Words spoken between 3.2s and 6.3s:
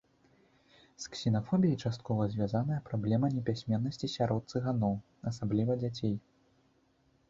непісьменнасці сярод цыганоў, асабліва дзяцей.